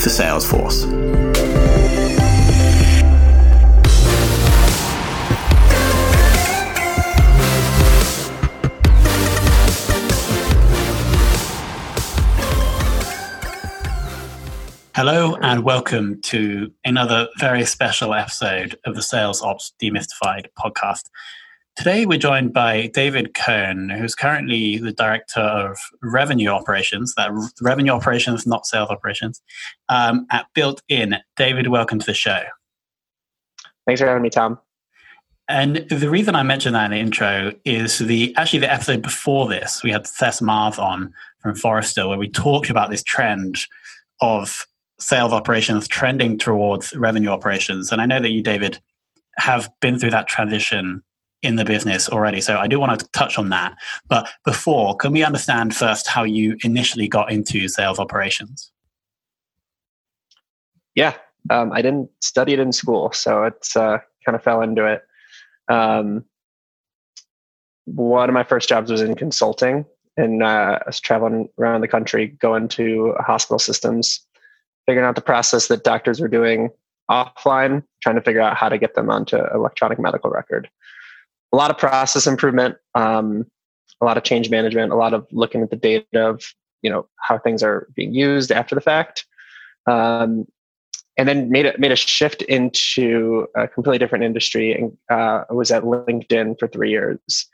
[0.00, 0.86] for Salesforce.
[14.94, 21.10] Hello and welcome to another very special episode of the Sales Ops Demystified podcast.
[21.80, 27.30] Today, we're joined by David Cohn, who's currently the director of revenue operations, that
[27.62, 29.40] revenue operations, not sales operations,
[29.88, 31.16] um, at Built In.
[31.38, 32.42] David, welcome to the show.
[33.86, 34.58] Thanks for having me, Tom.
[35.48, 39.48] And the reason I mentioned that in the intro is the actually the episode before
[39.48, 43.56] this, we had Thess Marth on from Forrester, where we talked about this trend
[44.20, 44.66] of
[44.98, 47.90] sales operations trending towards revenue operations.
[47.90, 48.82] And I know that you, David,
[49.38, 51.02] have been through that transition
[51.42, 52.40] in the business already.
[52.40, 53.76] So I do want to touch on that.
[54.08, 58.70] But before, can we understand first how you initially got into sales operations?
[60.94, 61.14] Yeah,
[61.48, 65.02] um, I didn't study it in school, so it's uh, kind of fell into it.
[65.72, 66.24] Um,
[67.86, 71.88] one of my first jobs was in consulting, and uh, I was traveling around the
[71.88, 74.20] country, going to hospital systems,
[74.86, 76.70] figuring out the process that doctors were doing
[77.10, 80.68] offline, trying to figure out how to get them onto electronic medical record
[81.52, 83.46] a lot of process improvement, um,
[84.00, 86.42] a lot of change management, a lot of looking at the data of
[86.82, 89.26] you know how things are being used after the fact,
[89.86, 90.46] um,
[91.18, 95.70] and then made a made a shift into a completely different industry and uh, was
[95.70, 97.46] at LinkedIn for three years,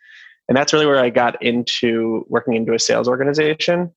[0.48, 3.92] and that's really where I got into working into a sales organization.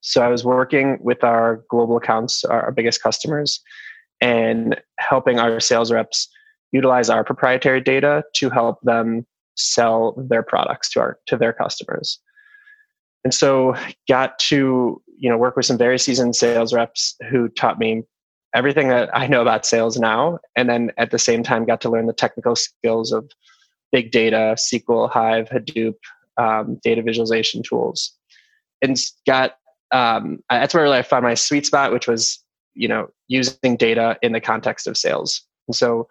[0.00, 3.60] So I was working with our global accounts, our biggest customers,
[4.20, 6.28] and helping our sales reps
[6.72, 12.20] utilize our proprietary data to help them sell their products to our to their customers.
[13.24, 13.74] And so
[14.08, 18.02] got to you know work with some very seasoned sales reps who taught me
[18.54, 21.90] everything that i know about sales now and then at the same time got to
[21.90, 23.30] learn the technical skills of
[23.92, 25.96] big data sql hive hadoop
[26.38, 28.12] um, data visualization tools.
[28.80, 28.96] And
[29.26, 29.56] got
[29.90, 32.42] um, that's where really i found my sweet spot which was
[32.74, 35.42] you know using data in the context of sales.
[35.66, 36.08] And so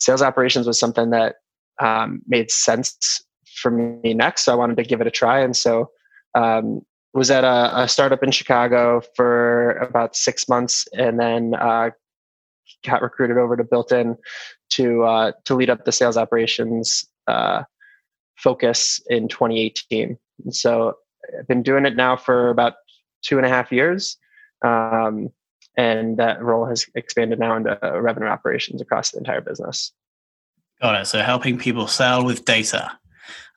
[0.00, 1.36] sales operations was something that
[1.80, 3.22] um, made sense
[3.56, 4.44] for me next.
[4.44, 5.40] So I wanted to give it a try.
[5.40, 5.90] And so
[6.34, 11.90] um, was at a, a, startup in Chicago for about six months, and then uh,
[12.84, 14.16] got recruited over to Built In
[14.70, 17.64] to uh, to lead up the sales operations uh,
[18.36, 20.16] focus in 2018.
[20.44, 20.94] And so
[21.38, 22.74] I've been doing it now for about
[23.22, 24.16] two and a half years.
[24.64, 25.30] Um,
[25.80, 29.92] and that role has expanded now into revenue operations across the entire business.
[30.82, 31.06] Got it.
[31.06, 32.92] So helping people sell with data.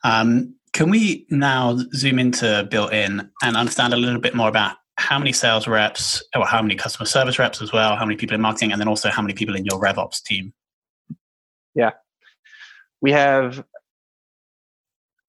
[0.05, 5.19] Um, can we now zoom into built-in and understand a little bit more about how
[5.19, 8.41] many sales reps, or how many customer service reps as well, how many people in
[8.41, 10.53] marketing, and then also how many people in your RevOps team?
[11.75, 11.91] Yeah,
[13.01, 13.65] we have.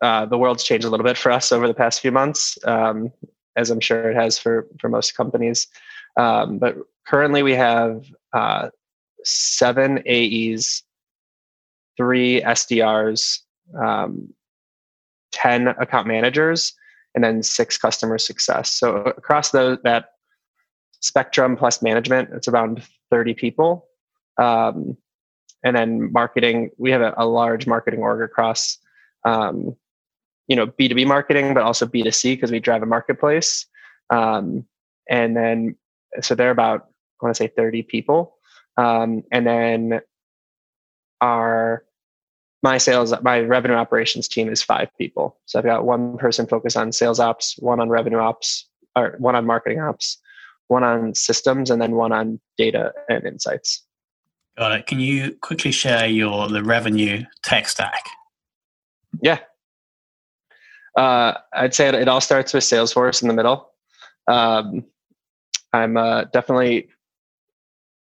[0.00, 3.10] Uh, the world's changed a little bit for us over the past few months, um,
[3.56, 5.66] as I'm sure it has for for most companies.
[6.16, 6.76] Um, but
[7.06, 8.70] currently, we have uh,
[9.24, 10.82] seven AEs,
[11.96, 13.40] three SDRs,
[13.80, 14.32] um,
[15.32, 16.74] 10 account managers,
[17.14, 18.72] and then six customer success.
[18.72, 20.10] So across the, that
[21.00, 23.86] spectrum plus management, it's around 30 people.
[24.38, 24.96] Um,
[25.64, 28.78] and then marketing, we have a, a large marketing org across,
[29.24, 29.76] um,
[30.46, 33.66] you know, B2B marketing, but also B2C because we drive a marketplace.
[34.10, 34.66] Um,
[35.08, 35.76] and then
[36.20, 36.88] so they're about
[37.20, 38.36] I want to say 30 people.
[38.76, 40.00] Um, and then
[41.20, 41.84] our
[42.62, 45.38] my sales, my revenue operations team is five people.
[45.44, 48.66] So I've got one person focused on sales ops, one on revenue ops,
[48.96, 50.18] or one on marketing ops,
[50.68, 53.82] one on systems, and then one on data and insights.
[54.56, 54.86] Got it.
[54.86, 58.06] Can you quickly share your the revenue tech stack?
[59.20, 59.40] Yeah.
[60.96, 63.70] Uh, I'd say it all starts with Salesforce in the middle.
[64.26, 64.84] Um,
[65.74, 66.88] I'm uh, definitely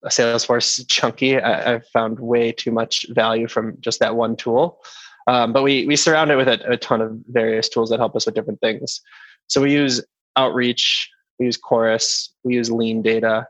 [0.05, 1.41] a Salesforce chunky.
[1.41, 4.83] I, have found way too much value from just that one tool.
[5.29, 8.17] Um, but we we surround it with a, a, ton of various tools that help
[8.17, 9.01] us with different things.
[9.47, 10.05] So we use
[10.37, 13.47] Outreach, we use Chorus, we use Lean Data,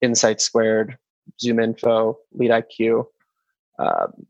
[0.00, 0.96] Insight Squared,
[1.38, 3.04] zoom ZoomInfo, LeadIQ,
[3.78, 4.26] um,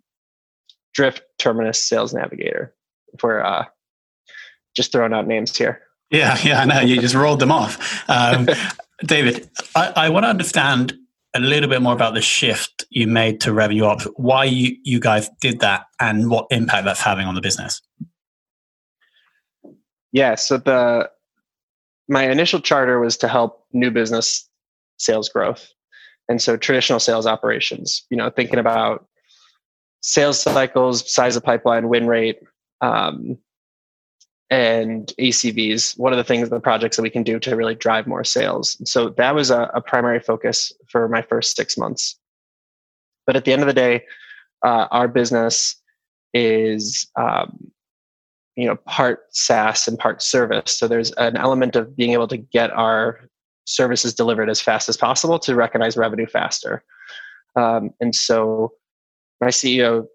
[0.94, 2.74] Drift, Terminus, Sales Navigator.
[3.14, 3.66] If we're uh,
[4.74, 5.82] just throwing out names here.
[6.10, 6.80] Yeah, yeah, I know.
[6.80, 8.08] You just rolled them off.
[8.08, 8.48] Um,
[9.04, 10.94] David, I, I want to understand
[11.34, 15.00] a little bit more about the shift you made to revenue ops, why you, you
[15.00, 17.80] guys did that, and what impact that's having on the business.
[20.12, 21.10] Yeah, so the
[22.08, 24.48] my initial charter was to help new business
[24.98, 25.72] sales growth.
[26.28, 29.06] And so traditional sales operations, you know, thinking about
[30.02, 32.38] sales cycles, size of pipeline, win rate,
[32.80, 33.38] um,
[34.52, 35.98] and ACVs.
[35.98, 38.76] What are the things, the projects that we can do to really drive more sales?
[38.84, 42.18] So that was a, a primary focus for my first six months.
[43.26, 44.04] But at the end of the day,
[44.62, 45.76] uh, our business
[46.34, 47.72] is um,
[48.54, 50.78] you know part SaaS and part service.
[50.78, 53.20] So there's an element of being able to get our
[53.64, 56.84] services delivered as fast as possible to recognize revenue faster.
[57.56, 58.72] Um, and so
[59.40, 60.08] my CEO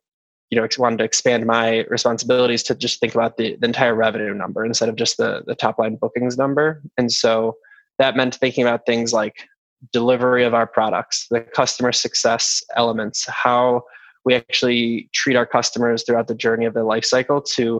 [0.49, 4.33] you know wanted to expand my responsibilities to just think about the, the entire revenue
[4.33, 6.81] number instead of just the, the top line bookings number.
[6.97, 7.57] And so
[7.99, 9.47] that meant thinking about things like
[9.91, 13.83] delivery of our products the customer success elements how
[14.25, 17.79] we actually treat our customers throughout the journey of their life cycle to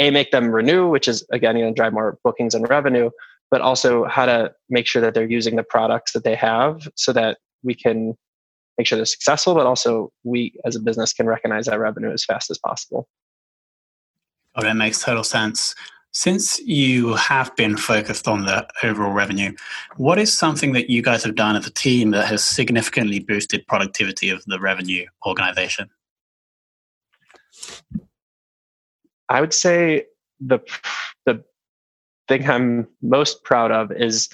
[0.00, 3.08] a make them renew which is again going to drive more bookings and revenue
[3.52, 7.12] but also how to make sure that they're using the products that they have so
[7.12, 8.16] that we can
[8.82, 12.24] make sure they're successful, but also we as a business can recognize that revenue as
[12.24, 13.06] fast as possible.
[14.56, 15.76] Oh, that makes total sense.
[16.10, 19.52] Since you have been focused on the overall revenue,
[19.96, 23.64] what is something that you guys have done as a team that has significantly boosted
[23.68, 25.88] productivity of the revenue organization?
[29.28, 30.06] I would say
[30.40, 30.58] the
[31.24, 31.44] the
[32.26, 34.28] thing I'm most proud of is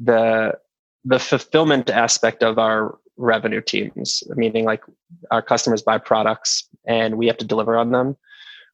[0.00, 0.58] the
[1.04, 4.82] the fulfillment aspect of our revenue teams, meaning like
[5.30, 8.16] our customers buy products and we have to deliver on them.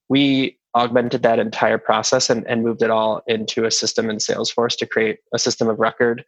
[0.09, 4.77] We augmented that entire process and, and moved it all into a system in Salesforce
[4.79, 6.25] to create a system of record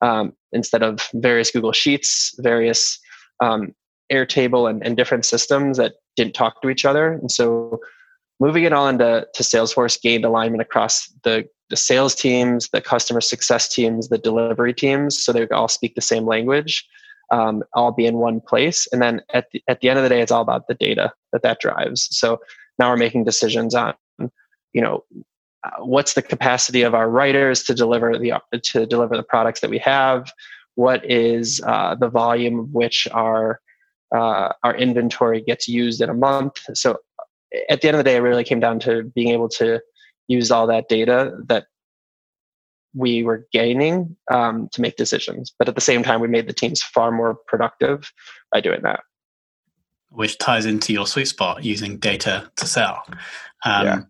[0.00, 2.98] um, instead of various Google Sheets, various
[3.40, 3.74] um,
[4.12, 7.12] Airtable, and, and different systems that didn't talk to each other.
[7.12, 7.80] And so
[8.40, 13.20] moving it all into to Salesforce gained alignment across the, the sales teams, the customer
[13.20, 16.86] success teams, the delivery teams, so they all speak the same language
[17.32, 18.86] um, all be in one place.
[18.92, 21.12] And then at the, at the end of the day, it's all about the data
[21.32, 22.08] that that drives.
[22.16, 22.38] So
[22.78, 23.94] now we're making decisions on,
[24.72, 25.04] you know,
[25.64, 29.70] uh, what's the capacity of our writers to deliver the to deliver the products that
[29.70, 30.32] we have.
[30.74, 33.60] What is uh, the volume of which our
[34.14, 36.58] uh, our inventory gets used in a month?
[36.74, 36.98] So
[37.68, 39.80] at the end of the day, it really came down to being able to
[40.28, 41.66] use all that data that
[42.94, 45.52] we were gaining um, to make decisions.
[45.58, 48.12] But at the same time, we made the teams far more productive
[48.50, 49.00] by doing that.
[50.10, 53.02] Which ties into your sweet spot using data to sell.
[53.64, 54.00] Um, yeah.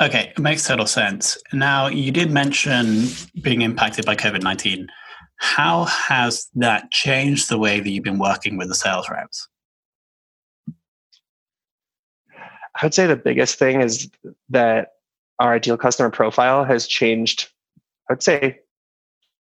[0.00, 1.36] Okay, it makes total sense.
[1.52, 3.06] Now, you did mention
[3.42, 4.88] being impacted by COVID 19.
[5.36, 9.48] How has that changed the way that you've been working with the sales reps?
[12.80, 14.10] I would say the biggest thing is
[14.50, 14.92] that
[15.38, 17.49] our ideal customer profile has changed
[18.10, 18.58] I'd say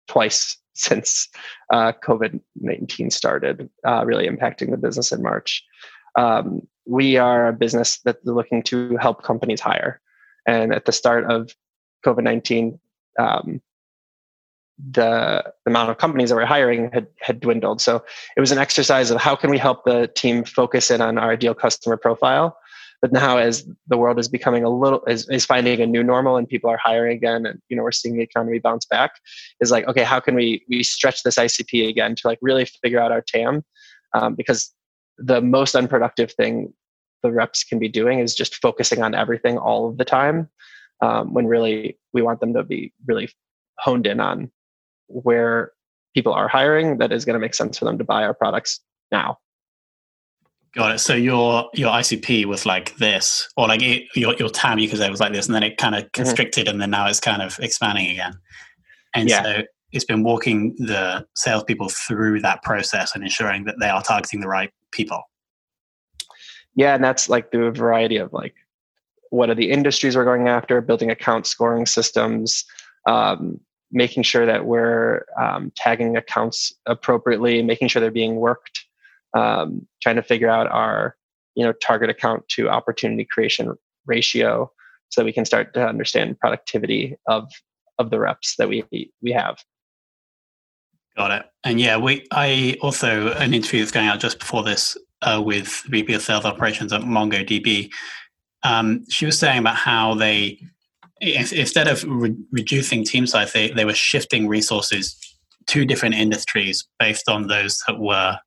[0.09, 1.29] twice since
[1.73, 5.65] uh, COVID 19 started, uh, really impacting the business in March.
[6.17, 10.01] Um, we are a business that's looking to help companies hire.
[10.47, 11.55] And at the start of
[12.05, 12.79] COVID 19,
[13.19, 13.61] um,
[14.79, 17.81] the, the amount of companies that were hiring had, had dwindled.
[17.81, 18.05] So
[18.37, 21.33] it was an exercise of how can we help the team focus in on our
[21.33, 22.59] ideal customer profile
[23.03, 26.37] but now, as the world is becoming a little is, is finding a new normal
[26.37, 29.12] and people are hiring again, and you know we're seeing the economy bounce back,
[29.61, 33.00] is like okay, how can we we stretch this ICP again to like really figure
[33.00, 33.65] out our TAM?
[34.15, 34.73] Um, because
[35.19, 36.73] the most unproductive thing
[37.23, 40.49] the reps can be doing is just focusing on everything all of the time,
[41.00, 43.29] um, when really we want them to be really
[43.79, 44.50] honed in on
[45.09, 45.73] where
[46.15, 48.81] people are hiring that is going to make sense for them to buy our products
[49.12, 49.38] now
[50.76, 50.99] Got it.
[50.99, 54.99] So your your ICP was like this, or like it, your your TAM you could
[54.99, 56.11] say was like this, and then it kind of mm-hmm.
[56.12, 56.75] constricted, mm-hmm.
[56.75, 58.38] and then now it's kind of expanding again.
[59.14, 59.42] And yeah.
[59.42, 64.40] so it's been walking the salespeople through that process and ensuring that they are targeting
[64.40, 65.23] the right people.
[66.75, 68.54] Yeah, and that's like through a variety of like
[69.30, 72.66] what are the industries we're going after, building account scoring systems,
[73.06, 73.59] um,
[73.92, 78.86] making sure that we're um, tagging accounts appropriately, making sure they're being worked
[79.37, 81.16] um, trying to figure out our
[81.55, 83.75] you know target account to opportunity creation
[84.07, 84.71] ratio
[85.11, 87.50] so that we can start to understand productivity of
[87.99, 88.85] of the reps that we
[89.23, 89.59] we have.
[91.16, 91.47] Got it.
[91.64, 95.69] And yeah we i also an interview that's going out just before this uh, with
[95.88, 97.90] vp of sales operations at mongodb
[98.62, 100.59] um, she was saying about how they
[101.21, 105.16] instead of re- reducing team size they, they were shifting resources
[105.66, 108.38] to different industries based on those that were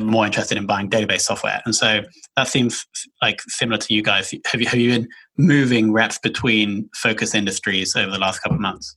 [0.00, 1.60] more interested in buying database software.
[1.64, 2.02] And so
[2.36, 2.86] that seems
[3.22, 4.34] like similar to you guys.
[4.46, 8.60] Have you, have you been moving reps between focus industries over the last couple of
[8.60, 8.96] months?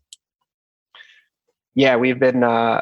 [1.75, 2.82] Yeah, we've been, uh,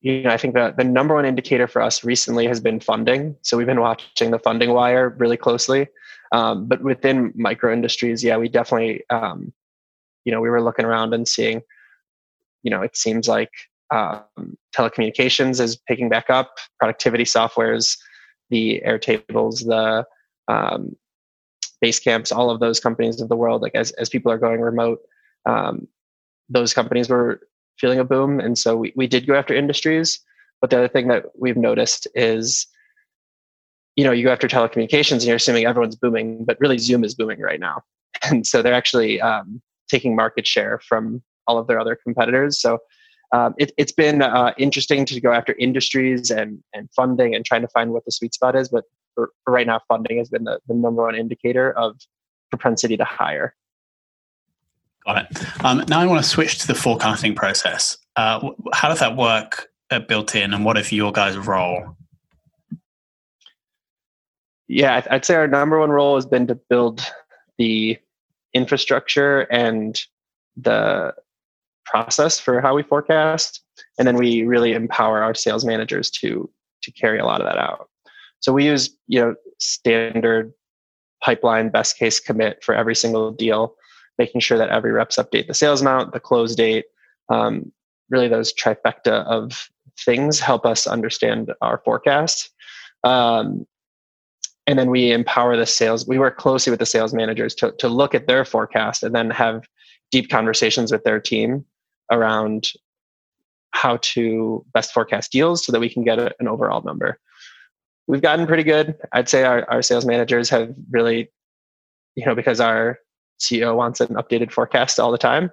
[0.00, 3.36] you know, I think the, the number one indicator for us recently has been funding.
[3.42, 5.88] So we've been watching the funding wire really closely.
[6.32, 9.52] Um, but within micro industries, yeah, we definitely, um,
[10.24, 11.62] you know, we were looking around and seeing,
[12.62, 13.50] you know, it seems like
[13.94, 16.56] um, telecommunications is picking back up.
[16.78, 17.96] Productivity softwares,
[18.50, 20.04] the Airtables, the
[20.52, 20.96] um,
[21.82, 23.62] Basecamps, all of those companies of the world.
[23.62, 24.98] Like as as people are going remote,
[25.46, 25.86] um,
[26.48, 27.40] those companies were
[27.78, 30.20] feeling a boom, and so we we did go after industries.
[30.60, 32.66] But the other thing that we've noticed is,
[33.96, 37.14] you know, you go after telecommunications and you're assuming everyone's booming, but really Zoom is
[37.14, 37.82] booming right now,
[38.22, 42.60] and so they're actually um, taking market share from all of their other competitors.
[42.60, 42.78] So
[43.34, 47.62] um, it, has been uh, interesting to go after industries and, and funding and trying
[47.62, 48.68] to find what the sweet spot is.
[48.68, 48.84] But
[49.16, 51.96] for, for right now, funding has been the, the number one indicator of
[52.50, 53.56] propensity to hire.
[55.04, 55.64] Got it.
[55.64, 57.98] Um, now I want to switch to the forecasting process.
[58.14, 61.96] Uh, how does that work at Built In, and what is your guys' role?
[64.68, 67.04] Yeah, I'd say our number one role has been to build
[67.58, 67.98] the
[68.54, 70.00] infrastructure and
[70.56, 71.14] the
[71.84, 73.62] process for how we forecast
[73.98, 76.50] and then we really empower our sales managers to
[76.82, 77.88] to carry a lot of that out.
[78.40, 80.52] So we use you know standard
[81.22, 83.74] pipeline best case commit for every single deal
[84.18, 86.84] making sure that every reps update the sales amount the close date
[87.30, 87.72] um,
[88.10, 92.50] really those trifecta of things help us understand our forecast.
[93.04, 93.66] Um,
[94.66, 97.88] and then we empower the sales we work closely with the sales managers to, to
[97.88, 99.66] look at their forecast and then have
[100.10, 101.64] deep conversations with their team
[102.10, 102.70] around
[103.70, 107.18] how to best forecast deals so that we can get an overall number.
[108.06, 108.94] We've gotten pretty good.
[109.12, 111.30] I'd say our, our sales managers have really,
[112.14, 112.98] you know, because our
[113.40, 115.50] CEO wants an updated forecast all the time,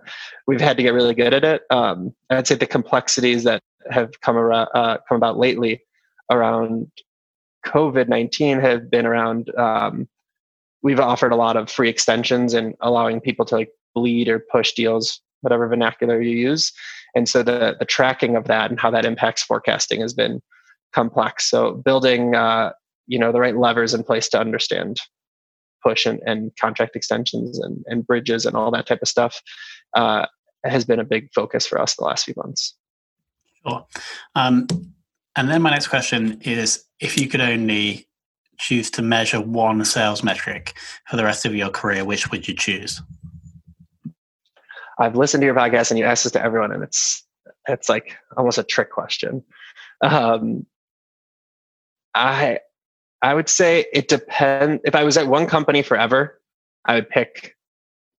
[0.48, 1.64] we've had to get really good at it.
[1.72, 5.82] Um, I'd say the complexities that have come around, uh, come about lately
[6.30, 6.92] around
[7.66, 9.54] COVID nineteen have been around.
[9.56, 10.08] Um,
[10.84, 14.74] we've offered a lot of free extensions and allowing people to like bleed or push
[14.74, 16.72] deals whatever vernacular you use.
[17.16, 20.42] And so the, the tracking of that and how that impacts forecasting has been
[20.94, 21.50] complex.
[21.50, 22.72] So building, uh,
[23.08, 24.98] you know, the right levers in place to understand
[25.84, 29.42] push and, and contract extensions and, and bridges and all that type of stuff
[29.96, 30.26] uh,
[30.64, 32.76] has been a big focus for us the last few months.
[33.66, 33.86] Sure.
[34.36, 34.68] Um,
[35.36, 38.08] and then my next question is if you could only
[38.60, 40.78] choose to measure one sales metric
[41.10, 43.02] for the rest of your career, which would you choose?
[45.00, 47.26] I've listened to your podcast and you ask this to everyone, and it's
[47.68, 49.44] it's like almost a trick question.
[50.02, 50.66] Um,
[52.14, 52.60] I
[53.22, 54.82] I would say it depends.
[54.86, 56.40] If I was at one company forever,
[56.86, 57.56] I would pick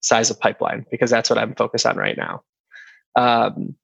[0.00, 2.42] size of pipeline because that's what I'm focused on right now.
[3.16, 3.74] Um,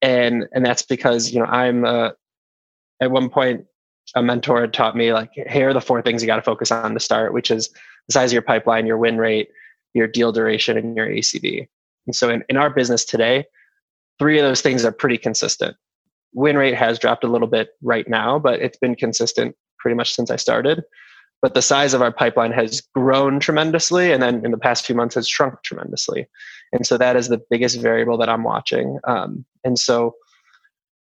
[0.00, 2.10] and and that's because you know I'm uh,
[3.00, 3.66] at one point
[4.14, 6.70] a mentor had taught me like here are the four things you got to focus
[6.70, 7.68] on to start, which is
[8.08, 9.50] the size of your pipeline, your win rate,
[9.94, 11.68] your deal duration, and your ACV.
[12.06, 13.44] And so in, in our business today,
[14.18, 15.76] three of those things are pretty consistent.
[16.34, 20.14] Win rate has dropped a little bit right now, but it's been consistent pretty much
[20.14, 20.82] since I started.
[21.42, 24.94] But the size of our pipeline has grown tremendously, and then in the past few
[24.94, 26.28] months has shrunk tremendously.
[26.72, 29.00] And so that is the biggest variable that I'm watching.
[29.04, 30.14] Um, and so,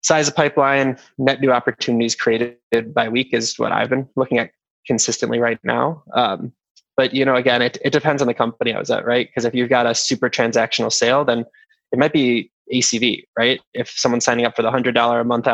[0.02, 4.52] size of pipeline, net new opportunities created by week is what I've been looking at
[4.86, 6.04] consistently right now.
[6.14, 6.52] Um,
[6.96, 9.44] but you know again it, it depends on the company i was at right because
[9.44, 11.44] if you've got a super transactional sale then
[11.92, 15.46] it might be acv right if someone's signing up for the $100 a month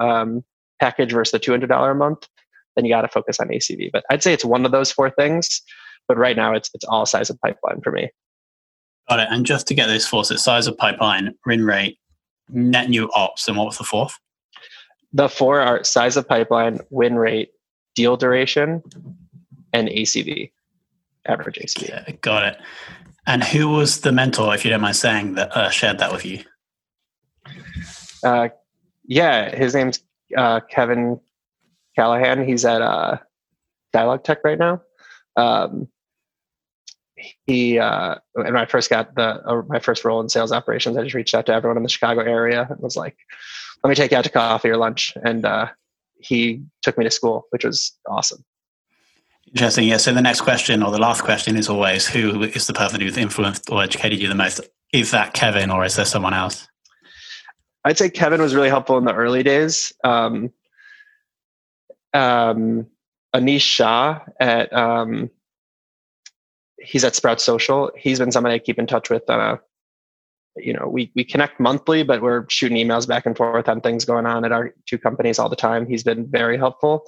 [0.00, 0.44] um,
[0.80, 2.26] package versus the $200 a month
[2.76, 3.90] then you got to focus on ACV.
[3.92, 5.62] But I'd say it's one of those four things.
[6.08, 8.10] But right now, it's it's all size of pipeline for me.
[9.08, 9.28] Got it.
[9.30, 11.98] And just to get those four, so size of pipeline, win rate,
[12.48, 14.14] net new ops, and what was the fourth?
[15.12, 17.50] The four are size of pipeline, win rate,
[17.94, 18.82] deal duration,
[19.72, 20.50] and ACV,
[21.26, 21.88] average ACV.
[21.88, 22.58] Yeah, got it.
[23.26, 26.24] And who was the mentor, if you don't mind saying, that uh, shared that with
[26.24, 26.42] you?
[28.24, 28.48] Uh,
[29.04, 30.00] yeah, his name's
[30.36, 31.20] uh, Kevin
[31.96, 32.44] Callahan.
[32.44, 33.18] He's at uh,
[33.92, 34.82] Dialog Tech right now.
[35.36, 35.88] Um,
[37.46, 41.02] he uh, when I first got the uh, my first role in sales operations, I
[41.02, 43.16] just reached out to everyone in the Chicago area and was like,
[43.82, 45.68] "Let me take you out to coffee or lunch," and uh,
[46.18, 48.44] he took me to school, which was awesome.
[49.54, 49.88] Interesting.
[49.88, 49.96] Yeah.
[49.96, 53.16] So the next question, or the last question, is always who is the person who's
[53.16, 54.60] influenced or educated you the most?
[54.92, 56.68] Is that Kevin, or is there someone else?
[57.84, 59.92] I'd say Kevin was really helpful in the early days.
[60.04, 60.52] Um,
[62.12, 62.86] um,
[63.34, 65.30] Anish Shah at um,
[66.80, 67.90] he's at Sprout Social.
[67.96, 69.28] He's been somebody I keep in touch with.
[69.28, 69.56] Uh,
[70.56, 74.04] you know, we we connect monthly, but we're shooting emails back and forth on things
[74.04, 75.86] going on at our two companies all the time.
[75.86, 77.04] He's been very helpful.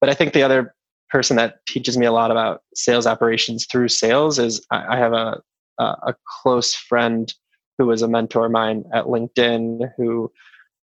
[0.00, 0.74] But I think the other
[1.10, 5.40] person that teaches me a lot about sales operations through sales is I, have a,
[5.78, 7.32] a, a close friend
[7.78, 10.30] who was a mentor of mine at LinkedIn who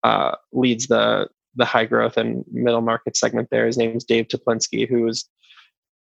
[0.03, 3.67] uh, leads the the high growth and middle market segment there.
[3.67, 5.29] His name is Dave Toplinski, who is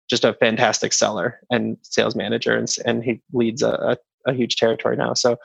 [0.10, 4.56] just a fantastic seller and sales manager, and, and he leads a, a, a huge
[4.56, 5.14] territory now.
[5.14, 5.38] So,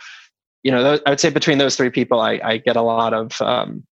[0.62, 3.14] you know, those, I would say between those three people, I, I get a lot
[3.14, 3.86] of um,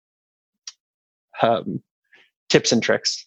[1.41, 1.81] um,
[2.49, 3.25] tips and tricks.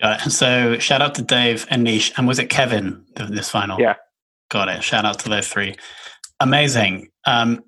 [0.00, 0.30] Got it.
[0.30, 3.80] So, shout out to Dave and Nish, and was it Kevin this final?
[3.80, 3.96] Yeah.
[4.50, 4.82] Got it.
[4.82, 5.74] Shout out to those three.
[6.40, 7.08] Amazing.
[7.26, 7.64] Um,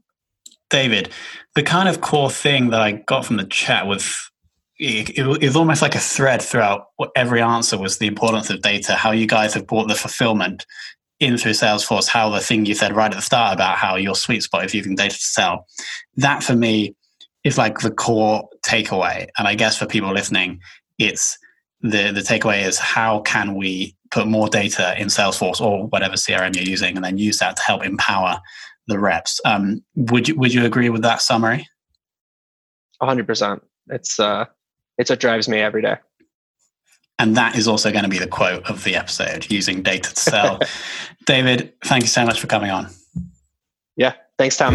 [0.70, 1.10] David,
[1.54, 4.30] the kind of core thing that I got from the chat was
[4.78, 8.94] it, it, was almost like a thread throughout every answer was the importance of data,
[8.94, 10.64] how you guys have brought the fulfillment
[11.18, 14.14] in through Salesforce, how the thing you said right at the start about how your
[14.14, 15.66] sweet spot is using data to sell.
[16.16, 16.94] That for me
[17.44, 19.26] is like the core takeaway.
[19.36, 20.60] And I guess for people listening,
[20.98, 21.36] it's
[21.82, 26.54] the, the takeaway is how can we put more data in Salesforce or whatever CRM
[26.54, 28.40] you're using and then use that to help empower
[28.86, 29.40] the reps.
[29.44, 31.66] Um, would you would you agree with that summary?
[33.00, 33.62] hundred percent.
[33.88, 34.44] It's uh
[34.98, 35.96] it's what drives me every day.
[37.18, 40.20] And that is also going to be the quote of the episode using data to
[40.20, 40.58] sell.
[41.26, 42.88] David, thank you so much for coming on.
[43.94, 44.14] Yeah.
[44.38, 44.74] Thanks, Tom.